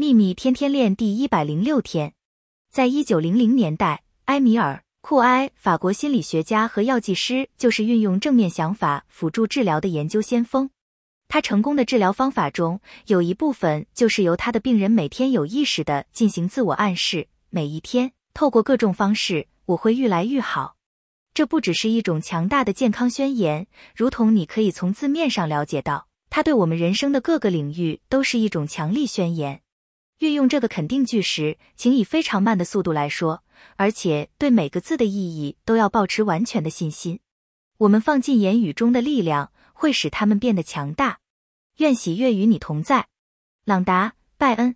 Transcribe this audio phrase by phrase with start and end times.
[0.00, 2.14] 秘密天天练第一百零六天，
[2.70, 10.70] 在一九零零年代，埃米尔·库埃，法国心理学家和药剂师，就是运用正面想法辅助治疗的研究先锋。
[11.26, 20.76] 他成功的治疗方法中有一部分就是由他的病人每天有意识的进行自我暗示：每一天，透过各种方式，我会愈来愈好。
[21.34, 29.60] 这不只是一种强大的健康宣言，如同你可以从字面上了解到，它对我们人生的各个领域都是一种强力宣言。
[30.18, 33.44] 运用这个肯定句时，请以非常慢的速度来说，
[33.76, 37.20] 而且对每个字的意义都要保持完全的信心。
[37.78, 41.20] 我们放进言语中的力量会使他们变得强大。
[41.76, 43.06] 愿喜悦与你同在，
[43.64, 44.74] 朗达·拜恩。